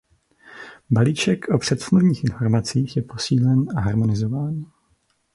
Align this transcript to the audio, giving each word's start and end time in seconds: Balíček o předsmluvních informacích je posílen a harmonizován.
Balíček 0.91 1.47
o 1.49 1.57
předsmluvních 1.57 2.23
informacích 2.23 2.95
je 2.95 3.01
posílen 3.01 3.65
a 3.75 3.79
harmonizován. 3.81 4.65